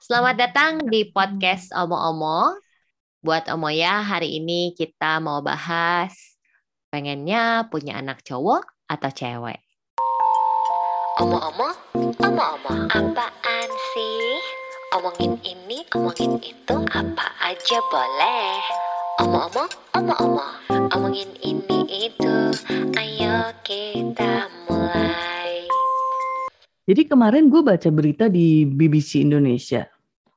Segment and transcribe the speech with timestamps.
[0.00, 2.56] Selamat datang di podcast Omo-Omo.
[3.20, 6.40] Buat Omo ya, hari ini kita mau bahas
[6.88, 9.60] pengennya punya anak cowok atau cewek.
[11.20, 11.76] Omo-omo,
[12.16, 14.40] omo-omo, apaan sih?
[14.96, 18.56] Omongin ini, omongin itu, apa aja boleh.
[19.20, 19.68] Omo-omo,
[20.00, 20.46] omo-omo,
[20.96, 22.56] omongin ini itu,
[22.96, 25.39] ayo kita mulai.
[26.90, 29.86] Jadi kemarin gue baca berita di BBC Indonesia.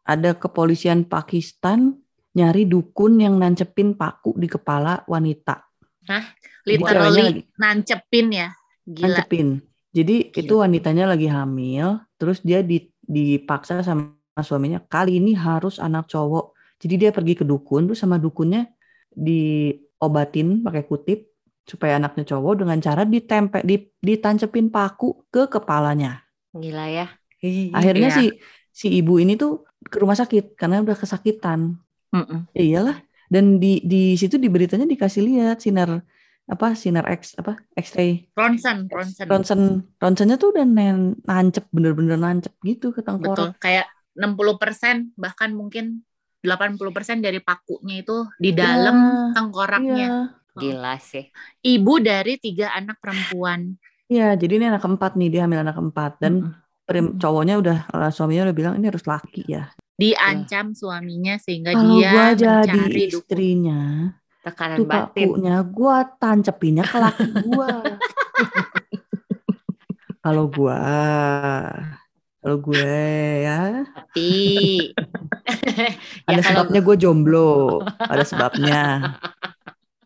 [0.06, 1.98] Ada kepolisian Pakistan
[2.38, 5.66] nyari dukun yang nancepin paku di kepala wanita.
[6.06, 6.30] Ceweknya
[6.70, 8.54] literally nancepin ya
[8.86, 9.48] gila Nancepin.
[9.94, 10.42] Jadi Gila.
[10.46, 16.54] itu wanitanya lagi hamil, terus dia di- dipaksa sama suaminya, kali ini harus anak cowok.
[16.78, 18.70] Jadi dia pergi ke dukun, terus sama dukunnya
[19.10, 21.34] diobatin pakai kutip
[21.66, 26.24] supaya anaknya cowok dengan cara ditempe, di, ditancepin paku ke kepalanya.
[26.54, 27.06] Gila ya.
[27.74, 28.18] Akhirnya Iya.
[28.18, 28.24] si
[28.74, 31.76] si ibu ini tuh ke rumah sakit karena udah kesakitan.
[32.14, 32.46] Mm-mm.
[32.54, 32.98] Ya iyalah.
[33.28, 36.06] Dan di di situ di beritanya dikasih lihat sinar
[36.44, 39.62] apa sinar X apa X-ray Ronsen Ronsen ronsen
[39.96, 43.56] ronsennya tuh udah nen, nancep bener-bener nancep gitu ke betul tengkorak.
[43.64, 46.04] kayak 60% bahkan mungkin
[46.44, 50.16] 80% dari pakunya itu di dalam Iya, tengkoraknya Iya.
[50.54, 51.26] Gila sih.
[51.66, 53.74] ibu dari tiga anak perempuan
[54.14, 56.34] Iya, jadi ini anak keempat nih dia hamil anak keempat dan
[56.86, 59.64] prim- cowoknya udah eh, suaminya udah bilang ini harus laki ya.
[59.94, 63.82] diancam suaminya sehingga Kalau dia gua jadi istrinya,
[64.46, 65.28] Tekanan tuh batin.
[65.30, 67.74] pakunya gua tancepinnya ke laki gua.
[70.24, 70.80] Kalau gua,
[72.44, 73.00] kalau gue
[73.48, 74.32] ya, Tapi
[76.28, 77.80] ada ya kalau sebabnya gue jomblo,
[78.12, 78.80] ada sebabnya.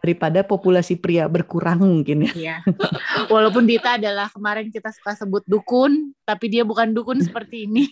[0.08, 2.32] Daripada populasi pria berkurang mungkin ya.
[2.32, 2.58] ya
[3.34, 7.92] walaupun Dita adalah kemarin kita suka sebut dukun tapi dia bukan dukun seperti ini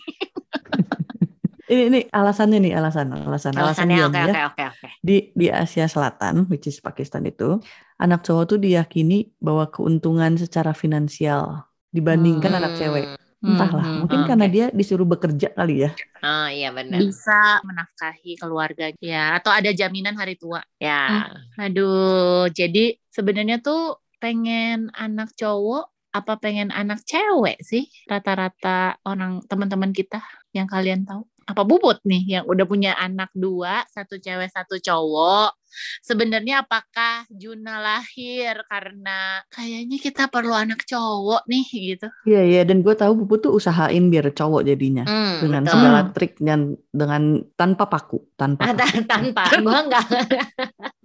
[1.66, 4.22] Ini, ini alasannya nih, alasan, alasan, alasan alasannya oke ya.
[4.30, 4.88] oke oke oke.
[5.02, 7.58] Di di Asia Selatan, which is Pakistan itu,
[7.98, 12.60] anak cowok tuh diyakini bahwa keuntungan secara finansial dibandingkan Hmm.
[12.62, 13.04] anak cewek.
[13.46, 14.28] Entahlah, Hmm, mungkin oke.
[14.28, 15.90] karena dia disuruh bekerja kali ya.
[16.20, 16.98] Oh iya benar.
[16.98, 21.30] bisa menafkahi keluarga ya atau ada jaminan hari tua Ya.
[21.54, 29.92] Aduh, jadi sebenarnya tuh pengen anak cowok apa pengen anak cewek sih rata-rata orang teman-teman
[29.92, 30.24] kita
[30.56, 31.22] yang kalian tahu?
[31.46, 35.54] Apa bubut nih yang udah punya anak dua, satu cewek satu cowok?
[36.00, 42.08] Sebenarnya apakah Juna lahir karena kayaknya kita perlu anak cowok nih gitu?
[42.24, 45.72] Iya iya, dan gue tahu Pupu tuh usahain biar cowok jadinya Hmm, dengan betul.
[45.74, 47.22] segala trik dan dengan
[47.54, 48.78] tanpa paku, tanpa Ah, paku.
[48.78, 50.06] tan- tanpa gua enggak.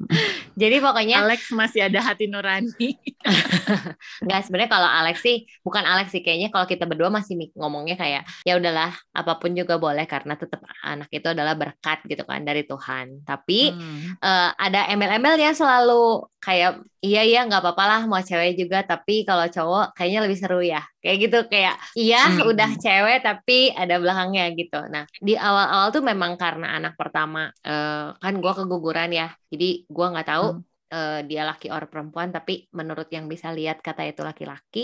[0.54, 2.98] Jadi pokoknya Alex masih ada hati nurani.
[4.24, 8.26] Enggak sebenarnya kalau Alex sih bukan Alex sih kayaknya kalau kita berdua masih ngomongnya kayak
[8.44, 12.66] ya udahlah apa pun juga boleh karena tetap anak itu adalah berkat gitu kan dari
[12.66, 13.24] Tuhan.
[13.24, 14.18] Tapi Hmm.
[14.20, 16.26] eh, ada embel-embel yang selalu.
[16.46, 16.70] Kayak
[17.06, 20.82] iya iya nggak apa-apa lah mau cewek juga tapi kalau cowok kayaknya lebih seru ya.
[21.02, 22.46] Kayak gitu kayak iya Hmm.
[22.50, 24.78] udah cewek tapi ada belakangnya gitu.
[24.94, 29.28] Nah di awal-awal tuh memang karena anak pertama eh, kan gua keguguran ya.
[29.52, 30.62] Jadi gua nggak tahu Hmm.
[30.94, 34.80] eh, dia laki or perempuan tapi menurut yang bisa lihat kata itu laki-laki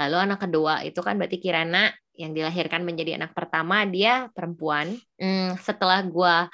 [0.00, 4.96] lalu anak kedua itu kan berarti Kirana yang dilahirkan menjadi anak pertama dia perempuan.
[5.20, 6.48] Hmm, setelah gua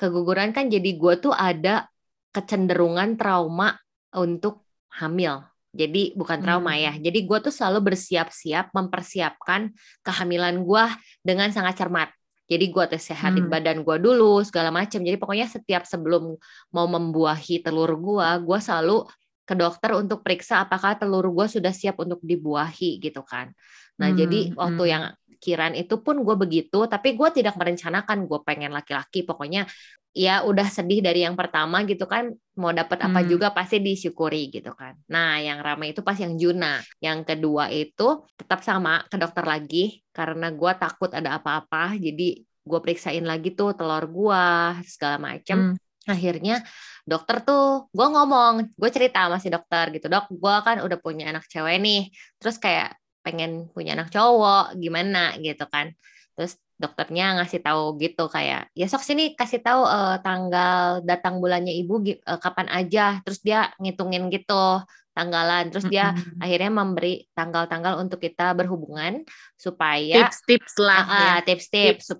[0.00, 1.86] keguguran kan jadi gua tuh ada
[2.32, 3.76] kecenderungan trauma
[4.14, 4.66] untuk
[5.00, 5.44] hamil.
[5.68, 6.84] Jadi bukan trauma Hmm.
[6.90, 6.92] ya.
[6.96, 9.68] Jadi gue tuh selalu bersiap-siap mempersiapkan
[10.00, 10.84] kehamilan gue
[11.20, 12.08] dengan sangat cermat.
[12.48, 13.52] Jadi gue tes sehatin Hmm.
[13.52, 15.04] badan gue dulu segala macam.
[15.04, 16.40] Jadi pokoknya setiap sebelum
[16.72, 19.04] mau membuahi telur gue, gue selalu
[19.44, 23.52] ke dokter untuk periksa apakah telur gue sudah siap untuk dibuahi gitu kan.
[24.00, 24.92] Nah Hmm, jadi waktu hmm.
[24.92, 25.04] yang
[25.38, 29.22] kiran itu pun gue begitu, tapi gue tidak merencanakan gue pengen laki-laki.
[29.22, 29.64] Pokoknya
[30.12, 33.28] ya udah sedih dari yang pertama gitu kan mau dapat apa Hmm.
[33.30, 34.98] juga pasti disyukuri gitu kan.
[35.06, 36.82] Nah, yang ramai itu pas yang Juna.
[36.98, 41.94] Yang kedua itu tetap sama ke dokter lagi karena gua takut ada apa-apa.
[41.94, 45.72] Jadi gue periksain lagi tuh telur gua segala macam.
[45.72, 45.76] Hmm.
[46.08, 46.64] Akhirnya
[47.08, 51.32] dokter tuh gue ngomong, gue cerita sama si dokter gitu, dok, gue kan udah punya
[51.32, 55.92] anak cewek nih, terus kayak pengen punya anak cowok, gimana gitu kan.
[56.38, 61.74] Terus dokternya ngasih tahu gitu kayak ya sok sini kasih tahu eh, tanggal datang bulannya
[61.74, 64.78] ibu eh, kapan aja terus dia ngitungin gitu
[65.10, 66.38] tanggalan terus dia Mm-mm.
[66.38, 69.26] akhirnya memberi tanggal-tanggal untuk kita berhubungan
[69.58, 71.42] supaya tips-tips lah Ah, ah, ya.
[71.42, 72.14] tips-tips Tips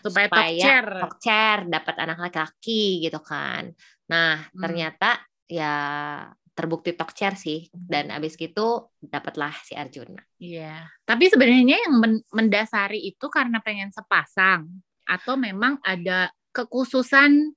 [0.00, 0.86] supaya supaya tokcer.
[1.04, 3.76] tokcer dapat anak laki-laki gitu kan
[4.08, 4.60] nah Hmm.
[4.64, 5.74] ternyata ya
[6.52, 10.90] terbukti tokcer sih dan abis gitu dapatlah si Arjuna Iya.
[11.06, 14.66] Tapi sebenarnya yang men- mendasari itu karena pengen sepasang
[15.06, 17.54] atau memang ada kekhususan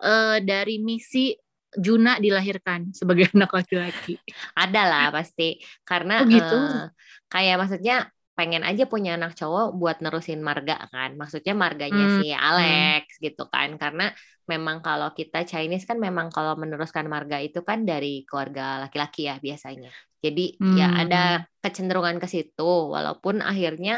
[0.00, 1.34] eh, dari misi
[1.68, 4.16] Juna dilahirkan sebagai anak laki-laki.
[4.56, 5.60] Ada lah pasti.
[5.84, 6.56] Karena Oh, gitu?
[6.56, 6.88] eh,
[7.28, 7.96] kayak maksudnya
[8.38, 11.10] pengen aja punya anak cowok buat nerusin marga kan.
[11.20, 13.68] Maksudnya marganya Hmm, si Alex gitu kan.
[13.82, 14.02] Karena
[14.50, 19.34] memang kalau kita Chinese kan memang kalau meneruskan marga itu kan dari keluarga laki-laki ya
[19.46, 19.90] biasanya.
[20.24, 20.42] Jadi
[20.78, 21.02] ya Hmm.
[21.02, 22.62] ada kecenderungan ke situ
[22.94, 23.92] walaupun akhirnya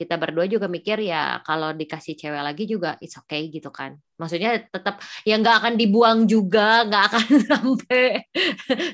[0.00, 4.00] kita berdua juga mikir ya kalau dikasih cewek lagi juga it's okay gitu kan.
[4.16, 8.24] Maksudnya tetap ya nggak akan dibuang juga, nggak akan sampai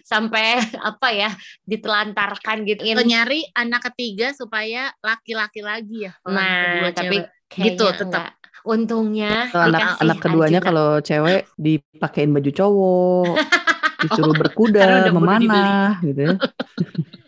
[0.02, 1.30] sampai apa ya
[1.62, 2.82] ditelantarkan gitu.
[2.82, 6.12] Atau nyari anak ketiga supaya laki-laki lagi ya.
[6.26, 7.30] Nah, tapi cewek.
[7.46, 8.02] kayaknya Gitu, tetap.
[8.02, 8.30] enggak.
[8.66, 13.34] Untungnya Kalau anak anak keduanya kalau cewek dipakein baju cowok,
[14.02, 16.34] disuruh karena berkuda, memanah gitu ya.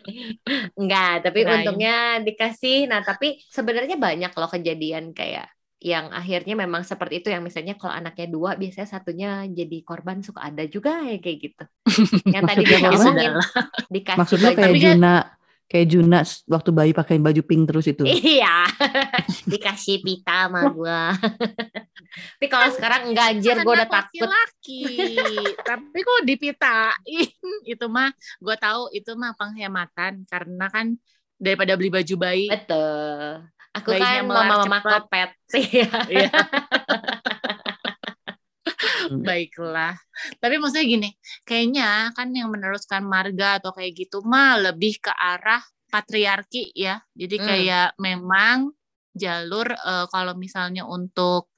[0.75, 2.89] enggak, tapi untungnya dikasih.
[2.89, 5.47] Nah, tapi sebenarnya banyak loh kejadian kayak
[5.79, 10.51] yang akhirnya memang seperti itu yang misalnya kalau anaknya dua biasanya satunya jadi korban suka
[10.51, 11.63] ada juga ya kayak gitu.
[12.35, 13.31] Yang tadi Maksudnya dia ngomongin
[13.87, 15.15] dikasih Maksud lo baju kayak Tapi kan- Juna,
[15.71, 16.19] kayak Juna
[16.51, 18.03] waktu bayi pakai baju pink terus itu.
[18.03, 18.67] Iya,
[19.55, 21.15] dikasih pita sama gua.
[22.09, 24.25] Tapi kalau sekarang enggak anjir, gue udah Anak takut.
[24.25, 24.81] laki-laki.
[25.61, 27.29] Tapi kok dipitain
[27.63, 28.09] itu mah
[28.39, 30.97] gue tahu itu mah penghematan karena kan
[31.37, 33.45] daripada beli baju bayi Betul.
[33.77, 35.85] Aku kan mama-mama kopet sih.
[35.85, 35.89] ya.
[36.09, 36.29] Iya.
[36.33, 36.49] Hmm.
[39.27, 39.95] Baiklah.
[40.39, 41.09] Tapi maksudnya gini,
[41.45, 47.01] kayaknya kan yang meneruskan marga atau kayak gitu mah lebih ke arah patriarki ya.
[47.13, 47.47] Jadi Hmm.
[47.47, 48.57] kayak memang
[49.13, 51.49] jalur eh, kalau misalnya untuk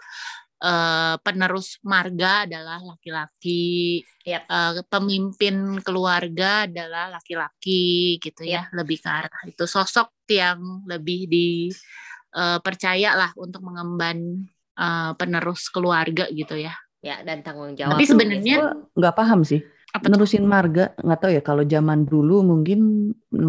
[0.62, 4.46] eh, penerus marga adalah laki-laki, Yap.
[4.46, 13.18] eh, pemimpin keluarga adalah laki-laki gitu ya, lebih ke arah itu sosok yang lebih dipercaya
[13.18, 14.46] lah untuk mengemban
[14.78, 16.74] eh, penerus keluarga gitu ya.
[17.02, 17.98] Ya, dan tanggung jawab.
[17.98, 19.66] Tapi sebenarnya- nggak paham sih.
[19.96, 20.08] Apa?
[20.10, 22.80] Nerusin marga nggak tahu ya kalau zaman dulu mungkin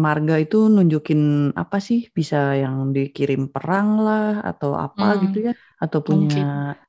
[0.05, 1.21] marga itu nunjukin
[1.61, 5.51] apa sih bisa yang dikirim perang lah atau apa Hmm, gitu ya
[5.83, 6.29] atau punya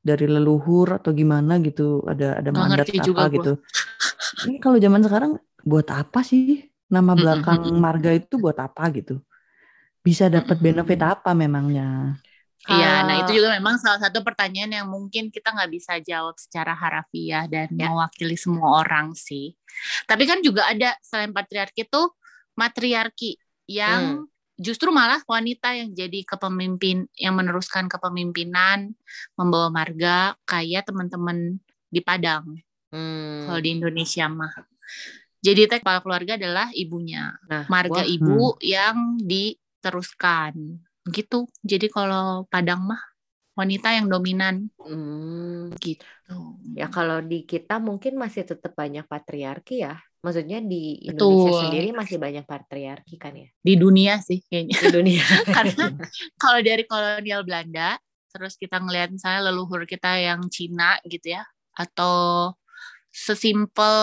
[0.09, 3.45] dari leluhur atau gimana gitu ada ada Nggak mandat apa juga gua.
[3.45, 3.49] gitu.
[4.45, 5.33] Ini kalau zaman sekarang
[5.71, 6.43] buat apa sih
[6.95, 7.85] nama Mm-mm, belakang mm-mm.
[7.85, 9.13] marga itu buat apa gitu?
[10.07, 12.17] Bisa dapat benefit apa memangnya?
[12.65, 16.33] Iya, nah Kalau- itu juga memang salah satu pertanyaan yang mungkin kita nggak bisa jawab
[16.41, 17.93] secara harafiah dan Ya.
[17.93, 19.53] mewakili semua orang sih.
[20.09, 22.03] Tapi kan juga ada selain patriarki itu
[22.57, 23.37] matriarki
[23.69, 24.25] yang
[24.55, 28.95] justru malah wanita yang jadi kepemimpin, yang meneruskan kepemimpinan,
[29.35, 31.59] membawa marga kayak teman-teman
[31.91, 32.57] di Padang
[32.95, 33.45] Hmm.
[33.45, 34.55] kalau di Indonesia mah.
[35.45, 41.45] Jadi kepala keluarga adalah ibunya, Nah, marga gua- ibu yang diteruskan gitu.
[41.61, 43.03] Jadi kalau Padang mah
[43.55, 45.71] wanita yang dominan Hmm.
[45.79, 46.03] gitu.
[46.75, 49.97] Ya kalau di kita mungkin masih tetap banyak patriarki ya.
[50.25, 51.61] Maksudnya di Indonesia Betul.
[51.69, 54.77] sendiri masih banyak patriarki kan ya di dunia sih kayaknya.
[54.81, 55.21] di dunia.
[55.57, 55.85] Karena
[56.41, 58.01] kalau dari kolonial Belanda,
[58.33, 61.45] terus kita ngelihat misalnya leluhur kita yang Cina gitu ya,
[61.77, 62.51] atau
[63.15, 63.95] sesimpel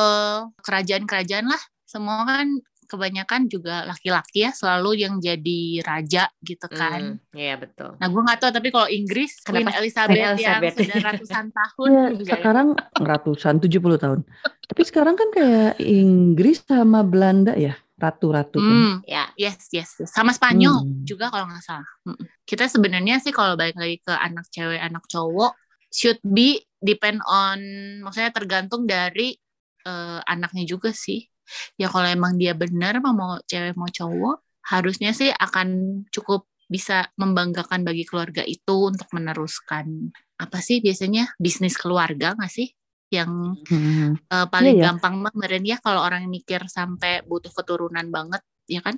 [0.64, 2.48] kerajaan-kerajaan lah, semua kan
[2.92, 7.16] kebanyakan juga laki-laki ya, selalu yang jadi raja gitu kan.
[7.18, 7.96] Hmm, Iya betul.
[7.96, 10.76] Nah, gue nggak tahu tapi kalau Inggris Queen Kenapa Elizabeth, Queen Elizabeth?
[10.76, 12.36] yang sudah ratusan tahun Ya, ya?
[12.36, 12.68] sekarang
[13.12, 14.20] ratusan 70 tahun.
[14.68, 18.68] Tapi sekarang kan kayak Inggris sama Belanda ya, ratu-ratu kan.
[18.68, 20.12] Hmm, Ya, yes, yes, yes.
[20.12, 21.08] sama Spanyol Hmm.
[21.08, 21.88] juga kalau nggak salah.
[22.04, 22.28] Mm-mm.
[22.44, 25.56] Kita sebenarnya sih kalau balik lagi ke anak cewek, anak cowok,
[25.88, 27.60] should be depend on,
[28.02, 29.36] maksudnya tergantung dari
[29.82, 31.31] eh, anaknya juga sih.
[31.80, 34.36] Ya kalau emang dia benar mau mau cewek mau cowok,
[34.72, 35.68] harusnya sih akan
[36.14, 42.72] cukup bisa membanggakan bagi keluarga itu untuk meneruskan apa sih biasanya bisnis keluarga nggak sih
[43.12, 44.16] yang Hmm.
[44.32, 44.86] eh, paling Iya ya.
[44.96, 48.42] gampang mah meren ya kalau orang mikir sampai butuh keturunan banget
[48.72, 48.96] ya kan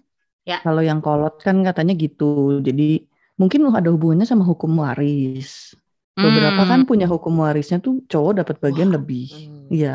[0.64, 2.60] Kalau yang kolot kan katanya gitu.
[2.60, 3.08] Jadi
[3.40, 5.72] mungkin ada hubungannya sama hukum waris.
[6.14, 6.70] Beberapa Hmm.
[6.70, 8.96] kan punya hukum warisnya tuh cowok dapat bagian Wah.
[9.00, 9.28] lebih.
[9.70, 9.74] Hmm.
[9.76, 9.90] Iya,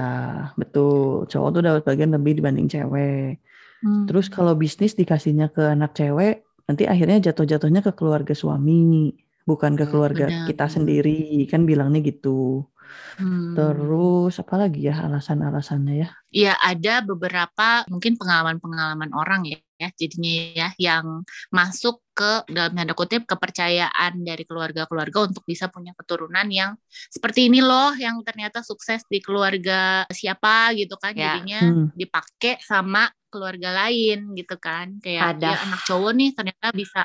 [0.60, 1.26] betul.
[1.30, 3.38] Cowok tuh dapat bagian lebih dibanding cewek.
[3.82, 4.04] Hmm.
[4.08, 6.32] Terus kalau bisnis dikasihnya ke anak cewek,
[6.68, 9.14] nanti akhirnya jatuh-jatuhnya ke keluarga suami,
[9.48, 10.48] bukan ke Hmm, keluarga benar.
[10.48, 11.10] kita sendiri.
[11.50, 12.64] Kan bilangnya gitu.
[13.18, 13.54] Hmm.
[13.56, 16.08] Terus apa lagi ya alasan-alasannya ya?
[16.32, 22.98] ya ada beberapa mungkin pengalaman-pengalaman orang ya, ya jadinya ya yang masuk ke dalam tanda
[22.98, 26.74] kutip kepercayaan dari keluarga-keluarga untuk bisa punya keturunan yang
[27.06, 31.38] seperti ini loh yang ternyata sukses di keluarga siapa gitu kan Ya.
[31.38, 31.86] jadinya Hmm.
[31.94, 35.46] dipakai sama keluarga lain gitu kan kayak Ada.
[35.46, 37.02] ya anak cowok nih ternyata bisa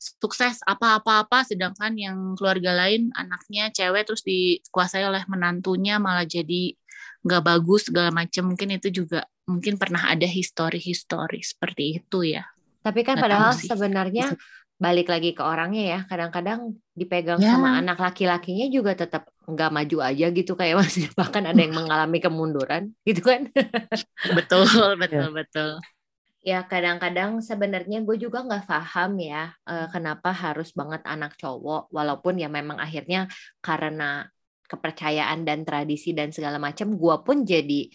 [0.00, 6.72] sukses apa-apa-apa sedangkan yang keluarga lain anaknya cewek terus dikuasai oleh menantunya malah jadi
[7.20, 12.44] nggak bagus segala macam mungkin itu juga mungkin pernah ada histori-histori seperti itu ya
[12.84, 14.24] Tapi kan Nggak padahal sebenarnya
[14.80, 15.98] balik lagi ke orangnya ya.
[16.08, 16.60] Kadang-kadang
[16.96, 17.50] dipegang Ya.
[17.50, 22.18] sama anak laki-lakinya juga tetap nggak maju aja gitu kayak masih bahkan ada yang mengalami
[22.24, 23.40] kemunduran gitu kan.
[24.36, 24.64] betul
[25.02, 25.70] betul betul
[26.40, 32.34] Ya kadang-kadang sebenarnya gue juga nggak paham ya eh, kenapa harus banget anak cowok walaupun
[32.40, 33.28] ya memang akhirnya
[33.60, 34.24] karena
[34.70, 37.92] kepercayaan dan tradisi dan segala macam gue pun jadi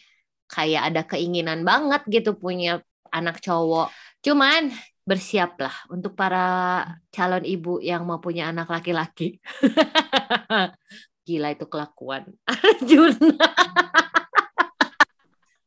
[0.56, 2.80] kayak ada keinginan banget gitu punya
[3.12, 3.92] anak cowok.
[4.24, 4.72] Cuman
[5.04, 6.82] bersiaplah untuk para
[7.12, 9.44] calon ibu yang mau punya anak laki-laki.
[11.26, 13.50] Gila itu kelakuan Arjuna.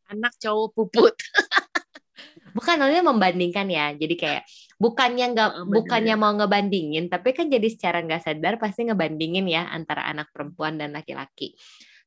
[0.09, 1.15] anak cowok puput
[2.57, 4.43] bukan maksudnya membandingkan ya jadi kayak
[4.81, 9.69] bukannya nggak Oh, bukannya mau ngebandingin tapi kan jadi secara nggak sadar pasti ngebandingin ya
[9.69, 11.59] antara anak perempuan dan laki-laki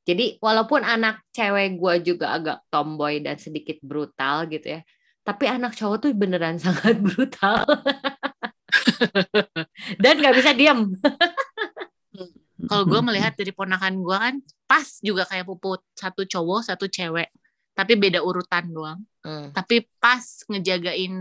[0.08, 4.82] jadi walaupun anak cewek gue juga agak tomboy dan sedikit brutal gitu ya
[5.22, 7.62] tapi anak cowok tuh beneran sangat brutal.
[10.02, 10.90] Dan nggak bisa diam
[12.70, 14.36] kalau gue melihat dari ponakan gue kan
[14.70, 17.30] pas juga kayak puput satu cowok satu cewek
[17.72, 19.00] tapi beda urutan doang.
[19.22, 19.54] Hmm.
[19.54, 21.14] tapi pas ngejagain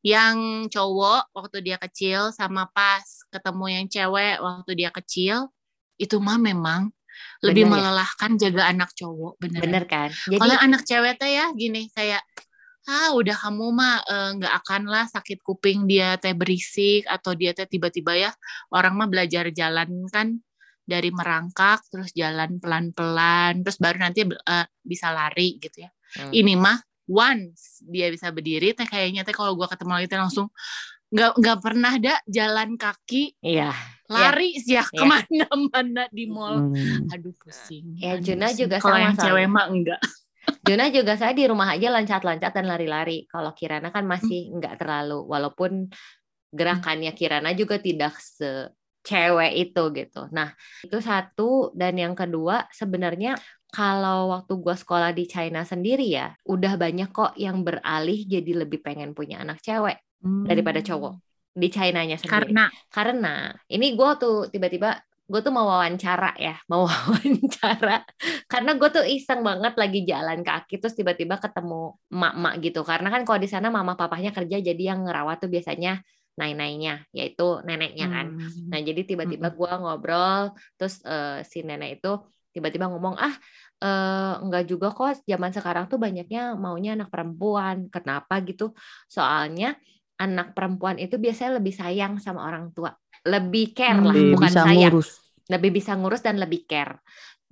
[0.00, 0.36] yang
[0.72, 5.52] cowok waktu dia kecil sama pas ketemu yang cewek waktu dia kecil
[6.00, 6.88] itu mah memang
[7.38, 7.82] lebih Bener ya?
[7.86, 10.10] melelahkan jaga anak cowok bener, bener kan?
[10.26, 12.22] Jadi kalau anak cewek teh ya gini kayak
[12.88, 17.54] ah udah kamu mah eh, nggak akan lah sakit kuping dia teh berisik atau dia
[17.54, 18.30] teh tiba-tiba ya
[18.74, 20.40] orang mah belajar jalan kan
[20.88, 25.90] dari merangkak terus jalan pelan-pelan terus baru nanti eh, bisa lari gitu ya.
[26.08, 26.32] Hmm.
[26.32, 30.48] ini mah once dia bisa berdiri teh kayaknya teh kalau gua ketemu lagi teh langsung
[31.12, 33.36] nggak nggak pernah ada jalan kaki.
[33.44, 34.90] Iya lari sih ya Iya.
[34.90, 37.08] ke mana-mana di mall Hmm.
[37.08, 38.58] aduh pusing Ya, Juna pusing.
[38.62, 39.24] juga kalau sama yang soalnya.
[39.28, 40.00] cewek mah enggak
[40.64, 43.24] Juna juga saya di rumah aja loncat-loncat dan lari-lari.
[43.24, 45.92] Kalau Kirana kan masih nggak terlalu, walaupun
[46.50, 50.24] gerakannya Kirana juga tidak secewek itu gitu.
[50.28, 53.36] Nah itu satu dan yang kedua sebenarnya
[53.68, 58.80] kalau waktu gua sekolah di China sendiri ya, udah banyak kok yang beralih jadi lebih
[58.80, 60.00] pengen punya anak cewek
[60.44, 61.20] daripada cowok
[61.58, 62.54] di China-nya sendiri.
[62.54, 63.34] karena Karena
[63.66, 64.94] ini gue tuh tiba-tiba
[65.28, 68.06] gue tuh mau wawancara ya, mau wawancara
[68.48, 72.80] karena gue tuh iseng banget lagi jalan kaki terus tiba-tiba ketemu emak-emak gitu.
[72.86, 76.00] Karena kan kalau di sana mama papahnya kerja jadi yang ngerawat tuh biasanya
[76.38, 78.26] nai-nainya, yaitu neneknya kan.
[78.38, 78.70] Hmm.
[78.70, 82.12] Nah jadi tiba-tiba gue ngobrol terus eh, si nenek itu
[82.54, 83.34] tiba-tiba ngomong ah
[83.84, 87.90] eh, enggak juga kok zaman sekarang tuh banyaknya maunya anak perempuan.
[87.90, 88.72] Kenapa gitu?
[89.10, 89.76] Soalnya
[90.18, 92.90] anak perempuan itu biasanya lebih sayang sama orang tua,
[93.26, 95.08] lebih care lah, Lebih bukan bisa sayang, ngurus.
[95.52, 97.00] lebih bisa ngurus dan lebih care.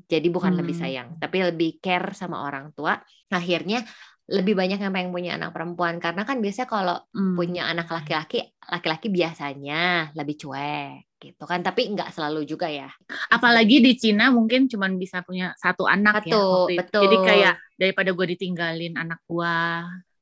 [0.07, 0.83] Jadi bukan lebih Hmm.
[0.83, 2.95] sayang, tapi lebih care sama orang tua.
[3.33, 3.83] Akhirnya
[4.27, 7.35] lebih banyak yang pengen punya anak perempuan karena kan biasanya kalau Hmm.
[7.39, 12.89] punya anak laki-laki, laki-laki biasanya lebih cuek gitu kan, tapi nggak selalu juga ya.
[13.33, 16.73] apalagi di Cina mungkin cuman bisa punya satu anak ya Betul, itu.
[16.81, 17.03] betul.
[17.07, 19.55] jadi kayak daripada gue ditinggalin anak gue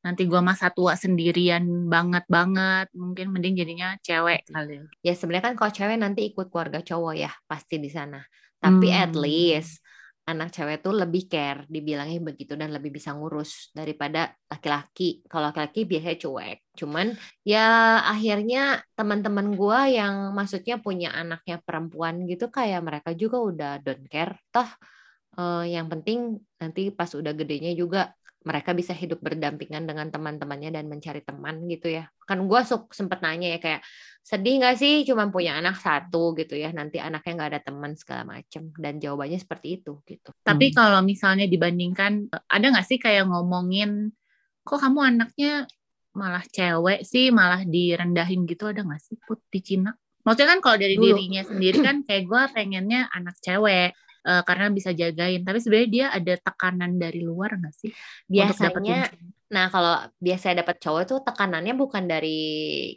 [0.05, 5.55] nanti gue masa tua sendirian banget banget mungkin mending jadinya cewek kali Ya sebenarnya kan
[5.61, 8.21] kalau cewek nanti ikut keluarga cowok ya pasti di sana.
[8.57, 9.05] Tapi Hmm.
[9.05, 9.85] at least
[10.25, 15.21] anak cewek tuh lebih care, dibilangnya begitu dan lebih bisa ngurus daripada laki-laki.
[15.29, 16.59] Kalau laki-laki biasanya cuek.
[16.81, 17.07] Cuman
[17.45, 24.09] ya akhirnya teman-teman gua yang maksudnya punya anaknya perempuan gitu kayak mereka juga udah don't
[24.09, 24.33] care.
[24.49, 24.69] Toh
[25.39, 28.13] eh, yang penting nanti pas udah gedenya juga
[28.45, 32.05] mereka bisa hidup berdampingan dengan teman-temannya dan mencari teman gitu ya.
[32.29, 33.81] Kan gua suk sempet nanya ya kayak
[34.21, 36.37] sedih nggak sih cuma punya anak satu?
[36.37, 36.69] gitu ya.
[36.71, 38.69] Nanti anaknya nggak ada teman segala macem.
[38.77, 40.29] Dan jawabannya seperti itu gitu.
[40.45, 40.77] Tapi Hmm.
[40.77, 44.13] kalau misalnya dibandingkan ada nggak sih kayak ngomongin
[44.61, 45.65] kok kamu anaknya
[46.15, 48.45] malah cewek sih malah direndahin?
[48.45, 49.17] gitu ada nggak sih?
[49.25, 49.91] Put di Cina.
[50.25, 51.17] Maksudnya kan kalau dari Dulu.
[51.17, 53.93] dirinya sendiri kan kayak gue pengennya anak cewek
[54.25, 57.91] eh, karena bisa jagain tapi sebenarnya dia ada tekanan dari luar nggak sih
[58.25, 59.13] biasanya
[59.45, 62.41] nah kalau biasa dapat cowok itu tekanannya bukan dari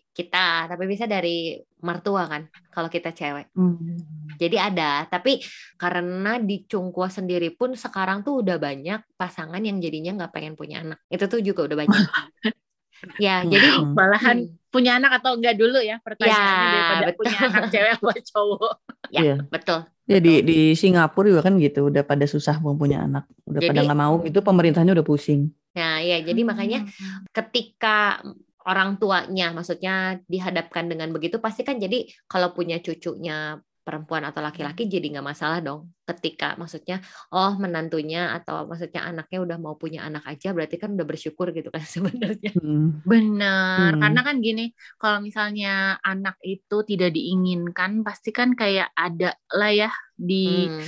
[0.10, 1.54] kita tapi bisa dari
[1.84, 4.00] mertua kan kalau kita cewek Hmm.
[4.42, 5.38] jadi ada tapi
[5.78, 10.82] karena di Cungkua sendiri pun sekarang tuh udah banyak pasangan yang jadinya nggak pengen punya
[10.82, 12.00] anak itu tuh juga udah banyak
[13.22, 13.52] ya Hmm.
[13.54, 14.58] jadi malahan Hmm.
[14.74, 17.18] punya anak atau enggak dulu ya pertanyaannya Ya, daripada betul.
[17.22, 18.74] punya anak cewek apa cowok
[19.14, 19.36] ya Iya.
[19.54, 23.60] betul Ya di, di Singapura juga kan gitu, udah pada susah mau punya anak, udah
[23.60, 25.52] pada Jadi- nggak mau gitu, pemerintahnya udah pusing.
[25.76, 27.30] nah ya jadi makanya Hmm.
[27.30, 28.18] ketika
[28.66, 34.84] orang tuanya maksudnya dihadapkan dengan begitu pasti kan jadi kalau punya cucunya perempuan atau laki-laki
[34.84, 34.92] Hmm.
[34.94, 37.00] jadi nggak masalah dong ketika maksudnya
[37.32, 41.70] oh menantunya atau maksudnya anaknya udah mau punya anak aja berarti kan udah bersyukur gitu
[41.72, 43.00] kan sebenarnya Hmm.
[43.08, 44.02] Bener, Hmm.
[44.04, 49.92] karena kan gini, kalau misalnya anak itu tidak diinginkan, pasti kan kayak ada lah ya
[50.18, 50.84] di Hmm.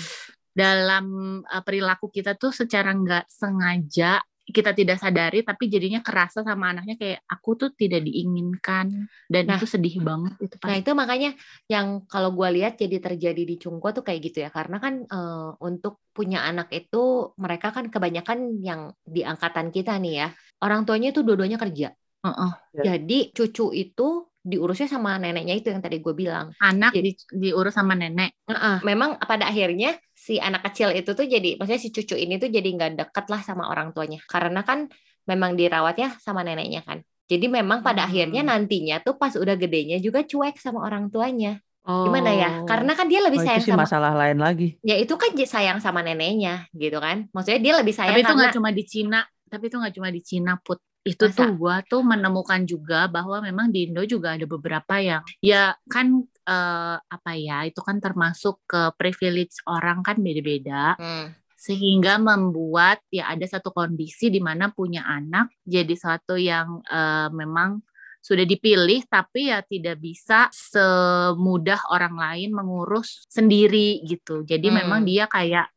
[0.51, 1.05] dalam
[1.45, 6.95] uh, perilaku kita tuh secara nggak sengaja kita tidak sadari, tapi jadinya kerasa sama anaknya
[6.97, 9.57] kayak aku tuh tidak diinginkan dan Nah.
[9.57, 11.33] itu sedih banget itu Nah itu makanya
[11.65, 15.49] yang kalau gue lihat jadi terjadi di Cungko tuh kayak gitu ya karena kan eh,
[15.65, 20.27] untuk punya anak itu mereka kan kebanyakan yang di angkatan kita nih ya
[20.61, 21.89] orang tuanya itu dua-duanya kerja
[22.19, 22.51] Heeh.
[22.77, 22.83] Ya.
[22.93, 27.75] jadi cucu itu diurusnya sama neneknya itu yang tadi gue bilang Anak Jadi- di- diurus
[27.75, 28.39] sama nenek.
[28.47, 32.47] Heeh, memang pada akhirnya si anak kecil itu tuh jadi maksudnya si cucu ini tuh
[32.47, 34.87] jadi nggak deket lah sama orang tuanya karena kan
[35.25, 38.09] memang dirawatnya sama neneknya kan jadi memang pada Hmm.
[38.09, 42.05] akhirnya nantinya tuh pas udah gedenya juga cuek sama orang tuanya Oh.
[42.05, 44.67] gimana ya karena kan dia lebih Oh, sayang itu sih sama masalah lain lagi.
[44.83, 48.41] ya itu kan sayang sama neneknya gitu kan maksudnya dia lebih sayang tapi itu karena
[48.43, 50.79] nggak cuma di Cina, tapi itu nggak cuma di Cina put.
[51.07, 51.47] Itu Masa?
[51.47, 56.21] tuh gua tuh menemukan juga bahwa memang di Indo juga ada beberapa yang ya kan
[56.45, 63.31] eh, apa ya itu kan termasuk ke privilege orang kan beda-beda Hmm, sehingga membuat ya
[63.35, 67.79] ada satu kondisi di mana punya anak jadi suatu yang eh, memang
[68.19, 74.43] sudah dipilih tapi ya tidak bisa semudah orang lain mengurus sendiri gitu.
[74.43, 74.79] Jadi Hmm.
[74.83, 75.67] memang dia kayak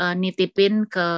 [0.00, 1.08] eh, nitipin ke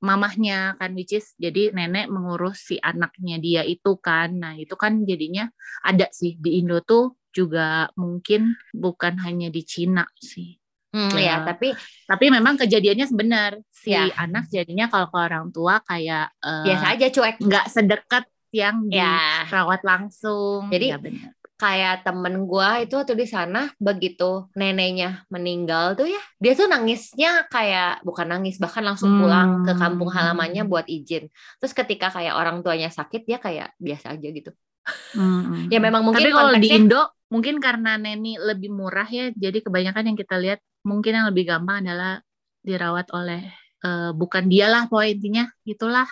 [0.00, 4.36] mamahnya kan which is jadi nenek mengurus si anaknya dia itu kan.
[4.36, 5.48] Nah, itu kan jadinya
[5.82, 10.56] ada sih di Indo tuh juga mungkin bukan hanya di Cina sih.
[10.96, 11.44] hmm, Ya.
[11.44, 11.76] ya tapi
[12.08, 14.08] Tapi memang kejadiannya sebenar si Ya.
[14.16, 18.24] anak jadinya kalau ke orang tua kayak eh, biasa aja cuek nggak sedekat
[18.56, 20.72] yang ya dirawat langsung.
[20.72, 21.35] Jadi, ya benar.
[21.56, 27.48] Kayak temen gua itu waktu di sana begitu neneknya meninggal tuh ya dia tuh nangisnya
[27.48, 29.20] kayak bukan nangis bahkan langsung Hmm.
[29.24, 34.12] pulang ke kampung halamannya buat izin terus ketika kayak orang tuanya sakit dia kayak biasa
[34.12, 34.50] aja gitu
[35.16, 35.72] Mm-mm.
[35.72, 37.02] ya memang mungkin Tapi kalau di Indo
[37.32, 41.82] mungkin karena neni lebih murah ya, jadi kebanyakan yang kita lihat mungkin yang lebih gampang
[41.82, 42.22] adalah
[42.62, 43.50] dirawat oleh
[43.82, 46.06] eh, bukan dialah poin intinya itulah.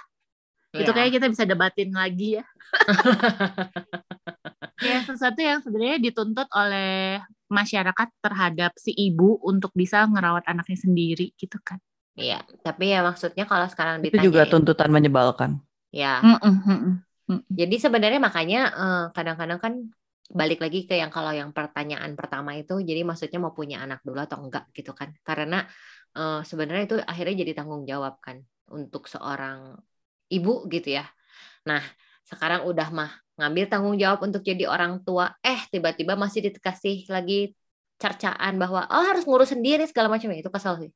[0.75, 2.45] Itu ya, kayak kita bisa debatin lagi ya.
[4.85, 11.33] ya sesuatu yang sebenarnya dituntut oleh masyarakat terhadap si ibu untuk bisa ngerawat anaknya sendiri
[11.40, 11.79] gitu kan.
[12.14, 15.51] Iya, tapi ya maksudnya kalau sekarang Itu juga ditanya tuntutan menyebalkan.
[15.90, 16.94] ya Mm-mm, mm-mm.
[17.49, 19.75] Jadi sebenarnya makanya eh, kadang-kadang kan
[20.29, 24.20] balik lagi ke yang kalau yang pertanyaan pertama itu, jadi maksudnya mau punya anak dulu
[24.20, 25.11] atau enggak gitu kan?
[25.25, 25.64] Karena
[26.18, 28.37] eh, sebenarnya itu akhirnya jadi tanggung jawab kan
[28.70, 29.75] untuk seorang
[30.33, 31.05] ibu gitu ya.
[31.68, 31.83] Nah
[32.29, 37.55] sekarang udah mah ngambil tanggung jawab untuk jadi orang tua, eh tiba-tiba masih dikasih lagi
[37.99, 40.90] cercaan bahwa oh harus ngurus sendiri segala macam itu kesel sih.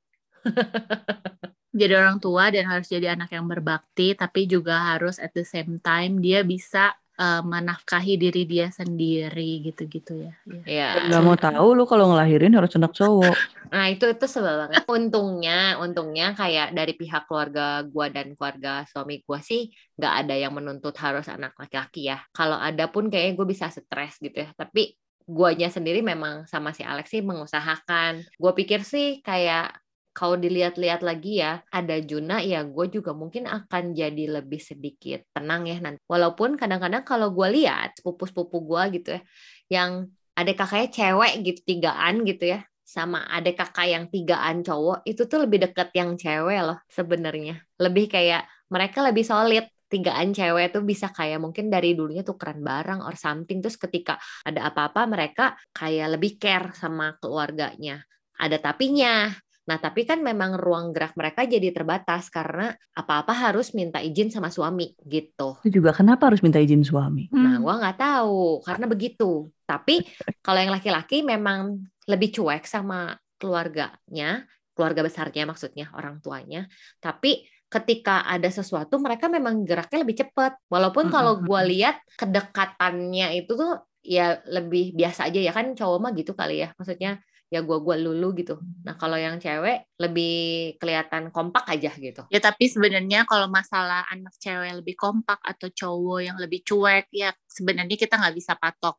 [1.79, 5.79] jadi orang tua dan harus jadi anak yang berbakti tapi juga harus at the same
[5.79, 10.33] time dia bisa eh, menafkahi diri dia sendiri gitu-gitu ya.
[10.65, 10.89] Iya.
[11.03, 11.11] Ya.
[11.11, 13.35] Gak mau tahu lu kalau ngelahirin harus anak cowok.
[13.69, 14.81] Nah itu itu sebel banget.
[14.89, 19.69] Untungnya, untungnya kayak dari pihak keluarga gua dan keluarga suami gua sih
[20.01, 22.17] nggak ada yang menuntut harus anak laki-laki ya.
[22.33, 24.49] Kalau ada pun kayaknya gue bisa stres gitu ya.
[24.57, 24.97] Tapi
[25.29, 28.25] guanya sendiri memang sama si Alex sih mengusahakan.
[28.41, 29.77] Gue pikir sih kayak
[30.19, 35.71] kalau dilihat-lihat lagi ya, ada Juna ya gue juga mungkin akan jadi lebih sedikit tenang
[35.71, 36.03] ya nanti.
[36.11, 39.23] Walaupun kadang-kadang kalau gue lihat sepupu-sepupu gue gitu ya,
[39.71, 45.23] yang ada kakaknya cewek gitu tigaan gitu ya, sama adik kakak yang tigaan cowok itu
[45.31, 47.63] tuh lebih deket yang cewek loh sebenarnya.
[47.79, 48.43] Lebih kayak
[48.75, 49.71] mereka lebih solid.
[49.89, 53.65] Tigaan cewek tuh bisa kayak mungkin dari dulunya tukeran barang or something.
[53.65, 58.05] Terus ketika ada apa-apa mereka kayak lebih care sama keluarganya.
[58.37, 59.33] Ada tapinya
[59.69, 64.49] nah tapi kan memang ruang gerak mereka jadi terbatas karena apa-apa harus minta izin sama
[64.49, 67.29] suami gitu Itu juga kenapa harus minta izin suami?
[67.37, 67.63] Nah, Hmm.
[67.65, 69.53] gua nggak tahu karena begitu.
[69.69, 69.93] Tapi
[70.45, 76.65] kalau yang laki-laki memang lebih cuek sama keluarganya, keluarga besarnya maksudnya orang tuanya.
[77.05, 80.57] Tapi ketika ada sesuatu mereka memang geraknya lebih cepat.
[80.73, 86.13] Walaupun kalau gua lihat kedekatannya itu tuh ya lebih biasa aja ya kan cowok mah
[86.17, 86.73] gitu kali ya.
[86.81, 88.61] Maksudnya ya gua gua lulu gitu.
[88.85, 90.33] Nah, kalau yang cewek lebih
[90.77, 92.23] kelihatan kompak aja gitu.
[92.29, 97.33] Ya tapi sebenarnya kalau masalah anak cewek lebih kompak atau cowok yang lebih cuek ya
[97.49, 98.97] sebenarnya kita nggak bisa patok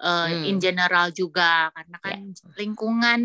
[0.00, 0.46] uh, Hmm.
[0.48, 2.18] in general juga karena kan
[2.56, 3.20] lingkungan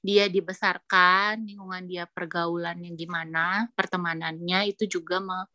[0.00, 5.48] dia dibesarkan, lingkungan dia pergaulannya gimana, pertemanannya itu juga me-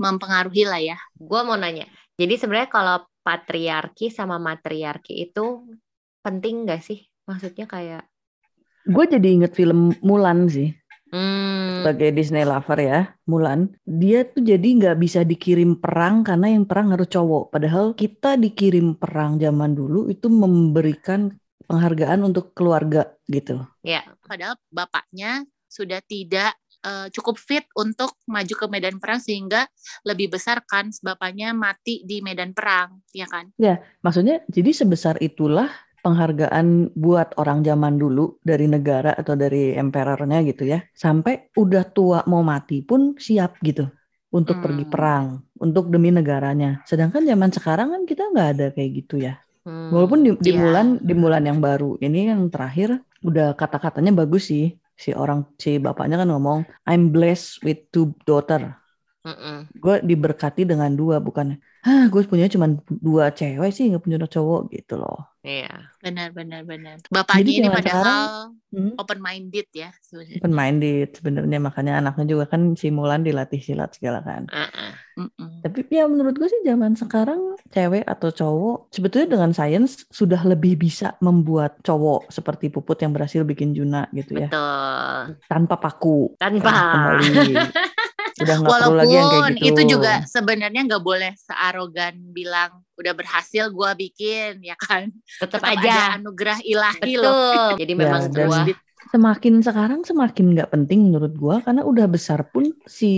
[0.00, 0.98] mempengaruhi lah ya.
[1.18, 1.86] Gua mau nanya,
[2.18, 5.62] Jadi sebenarnya kalau patriarki sama matriarki itu
[6.24, 6.98] penting gak sih?
[7.28, 8.08] Maksudnya kayak
[8.88, 10.72] Gue jadi inget film Mulan sih.
[11.12, 16.64] hmm, sebagai Disney lover ya, Mulan, dia tuh jadi nggak bisa dikirim perang karena yang
[16.64, 17.52] perang harus cowok.
[17.52, 21.32] Padahal kita dikirim perang zaman dulu itu memberikan
[21.68, 23.60] penghargaan untuk keluarga gitu.
[23.84, 29.68] ya Padahal bapaknya sudah tidak eh, cukup fit untuk maju ke medan perang sehingga
[30.08, 33.52] lebih besar kan bapaknya mati di medan perang, ya kan?
[34.00, 35.68] Maksudnya jadi sebesar itulah
[36.04, 40.78] penghargaan buat orang zaman dulu dari negara atau dari emperornya gitu ya.
[40.94, 43.86] Sampai udah tua mau mati pun siap gitu
[44.28, 44.64] untuk Hmm.
[44.64, 45.26] pergi perang,
[45.64, 46.84] untuk demi negaranya.
[46.88, 49.40] Sedangkan zaman sekarang kan kita nggak ada kayak gitu ya.
[49.64, 50.58] Hmm, Walaupun di, di Iya.
[50.60, 54.64] Mulan di Mulan yang baru ini yang terakhir udah kata-katanya bagus sih.
[54.98, 56.58] Si orang si bapaknya kan ngomong
[56.90, 58.60] I'm blessed with two daughter.
[59.24, 59.68] mm-mm.
[59.82, 61.54] Gue diberkati dengan dua bukan
[61.86, 62.66] ah gue punya cuma
[63.06, 65.16] dua cewek sih nggak punya cowok gitu loh.
[65.48, 65.88] Iya.
[66.04, 67.00] Benar, benar, benar.
[67.08, 68.92] Bapaknya Jadi ini padahal Hmm.
[69.00, 70.44] open minded ya sebenarnya.
[70.44, 74.44] Open minded sebenarnya makanya anaknya juga kan si Mulan dilatih silat segala kan.
[74.44, 74.92] Uh-uh.
[75.24, 75.64] Mm-mm.
[75.64, 80.76] Tapi ya menurut gue sih zaman sekarang cewek atau cowok sebetulnya dengan sains sudah lebih
[80.76, 85.40] bisa membuat cowok seperti Puput yang berhasil bikin Juna gitu ya Betul.
[85.48, 86.36] tanpa paku.
[86.36, 86.70] Tanpa.
[86.92, 87.56] kembali.
[88.38, 89.66] Udah nggak perlu lagi yang kayak Walaupun gitu.
[89.68, 95.10] itu juga sebenarnya nggak boleh searogan bilang udah berhasil gua bikin ya kan.
[95.38, 95.90] Tetap Tetap aja.
[95.90, 97.24] ada anugerah ilahi loh.
[97.24, 97.80] Betul.
[97.80, 98.62] Jadi Ya, memang dan sebuah
[99.08, 103.10] semakin sekarang semakin nggak penting menurut gua karena udah besar pun si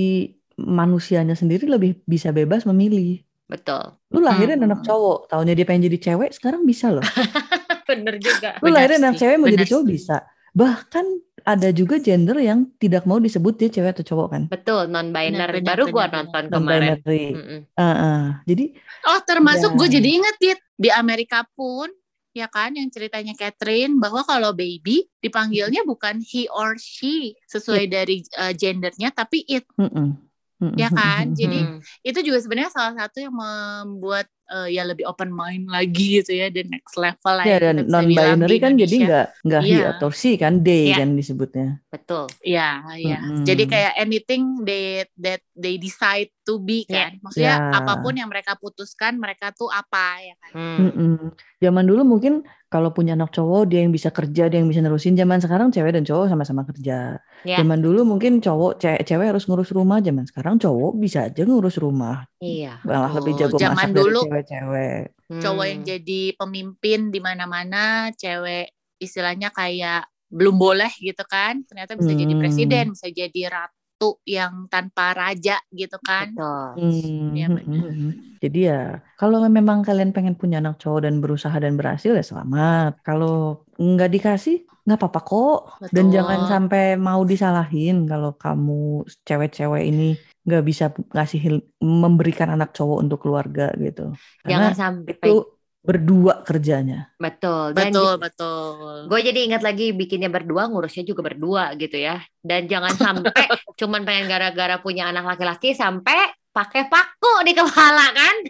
[0.56, 3.24] manusianya sendiri lebih bisa bebas memilih.
[3.46, 3.98] betul.
[4.14, 4.70] Lu lahirin Hmm.
[4.70, 7.02] anak cowok, taunya dia pengen jadi cewek, sekarang bisa loh.
[7.90, 8.54] Bener juga.
[8.62, 9.90] Lu lahirin anak cewek mau jadi benar cowok sih.
[9.90, 10.16] bisa.
[10.54, 11.06] Bahkan
[11.42, 14.42] ada juga gender yang tidak mau disebut dia cewek atau cowok kan.
[14.46, 15.60] Betul, non binary.
[15.60, 16.80] benar, Baru gua benar, nonton Non kemarin.
[16.98, 17.24] binary.
[17.32, 17.60] Mm-mm.
[17.72, 18.20] Heeh.
[18.44, 18.64] Jadi
[19.02, 19.76] Oh termasuk Ya.
[19.76, 21.88] gue jadi inget Dit, di Amerika pun
[22.30, 28.22] ya kan yang ceritanya Catherine bahwa kalau baby dipanggilnya bukan he or she sesuai dari
[28.36, 30.14] uh, gendernya tapi it mm-mm.
[30.60, 30.76] Mm-mm.
[30.76, 31.32] Ya kan?
[31.32, 31.80] Jadi- Hmm.
[32.02, 36.46] itu juga sebenarnya salah satu yang membuat uh, ya lebih open mind lagi gitu ya
[36.46, 39.86] the next level lah ya yang dan non binary kan jadi nggak nggak he Iya.
[39.94, 41.00] atau she kan they Iya.
[41.00, 41.68] kan disebutnya.
[41.86, 42.26] Betul.
[42.40, 43.18] Iya, iya.
[43.20, 43.42] Mm-mm.
[43.42, 46.92] Jadi kayak anything they that they decide to be Iya.
[47.08, 47.10] kan.
[47.20, 47.72] Maksudnya Ya.
[47.72, 50.50] apa pun yang mereka putuskan, mereka tuh apa ya kan.
[50.52, 50.78] Hmm.
[50.84, 51.14] Mm-mm.
[51.58, 55.12] Zaman dulu mungkin kalau punya anak cowok dia yang bisa kerja, dia yang bisa nerusin.
[55.12, 57.18] Zaman sekarang cewek dan cowok sama-sama kerja.
[57.42, 57.56] Ya.
[57.58, 61.76] Zaman dulu mungkin cowok ce- cewek harus ngurus rumah, zaman sekarang cowok bisa aja ngurus
[61.76, 62.30] rumah.
[62.38, 62.78] Iya.
[62.82, 63.42] Malah lebih Betul.
[63.50, 65.14] jago Zaman masak dulu- dari cewek-cewek.
[65.30, 65.90] Cowok yang Hmm.
[65.94, 71.62] jadi pemimpin di mana-mana, cewek istilahnya kayak belum boleh gitu kan.
[71.66, 72.42] Ternyata bisa jadi Hmm.
[72.42, 76.34] presiden, bisa jadi ratu yang tanpa raja gitu kan.
[76.34, 76.68] Betul.
[76.78, 77.90] Hmm, hmm, benar.
[77.94, 78.10] hmm.
[78.40, 78.82] Jadi ya,
[79.20, 83.04] kalau memang kalian pengen punya anak cowok dan berusaha dan berhasil ya selamat.
[83.04, 85.60] Kalau nggak dikasih, nggak apa-apa kok.
[85.92, 86.16] Dan Betul.
[86.16, 90.16] jangan sampai mau disalahin kalau kamu cewek-cewek ini
[90.50, 94.12] nggak bisa ngasih memberikan anak cowok untuk keluarga gitu.
[94.44, 95.34] Jangan Karena sampai itu
[95.80, 97.08] berdua kerjanya.
[97.16, 97.72] betul.
[97.72, 99.08] Dan Betul, betul.
[99.08, 102.20] Gue jadi ingat lagi bikinnya berdua, ngurusnya juga berdua gitu ya.
[102.44, 103.32] Dan jangan sampai
[103.80, 108.36] cuman pengen gara-gara punya anak laki-laki sampai pakai paku di kepala kan?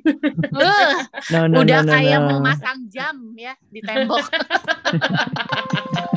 [1.30, 2.26] No, no, udah no, no, kayak no.
[2.26, 4.24] mau masang jam ya di tembok.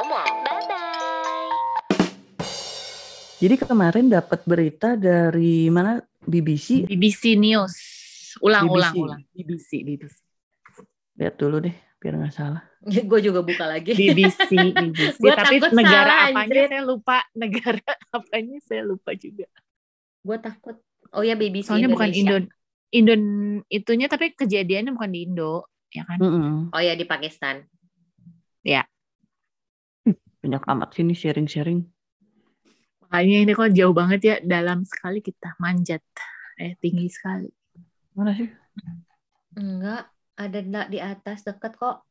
[0.00, 1.48] omong-omong, bye-bye.
[3.40, 6.84] Jadi kemarin dapat berita dari mana BBC.
[6.88, 7.72] BBC News.
[8.40, 8.76] Ulang, BBC.
[8.76, 9.20] ulang, ulang.
[9.32, 10.16] BBC, BBC.
[11.16, 12.64] Lihat dulu deh, biar nggak salah.
[13.10, 13.92] gue juga buka lagi.
[13.92, 15.20] BBC, BBC.
[15.24, 16.68] Gua Tapi takut negara salah, apanya anjrit.
[16.68, 17.18] saya lupa.
[17.36, 17.80] Negara
[18.16, 19.46] apanya saya lupa juga.
[20.20, 20.76] gue takut.
[21.16, 22.52] Oh ya BBC Soalnya bukan Indo, Indonesia.
[22.92, 23.14] Indo
[23.72, 26.20] itunya tapi kejadiannya bukan di Indo, ya kan?
[26.20, 26.76] Mm-mm.
[26.76, 27.64] Oh ya di Pakistan.
[30.40, 31.80] Banyak amat sini sharing-sharing.
[33.04, 36.00] Makanya ini kok jauh banget ya, dalam sekali kita manjat.
[36.56, 37.48] Eh, tinggi sekali.
[38.14, 38.48] Mana sih?
[39.52, 42.06] Enggak, ada na- di atas deket kok.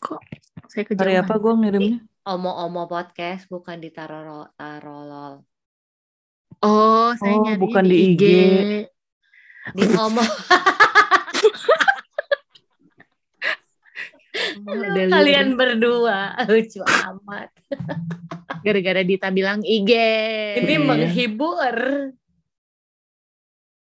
[0.00, 0.20] Kok
[0.66, 1.22] saya Hari kejauhan?
[1.22, 1.98] apa gue ngirimnya?
[2.22, 5.40] Omo-omo podcast bukan di Tarolol.
[6.60, 8.22] Oh, saya Oh, nyari bukan di di IG.
[8.22, 8.24] IG.
[9.72, 10.20] Di Omo.
[14.62, 17.48] Udah Kalian berdua lucu amat.
[18.60, 19.90] gara-gara Dita bilang IG.
[20.60, 20.78] Ini Iya.
[20.78, 21.76] menghibur.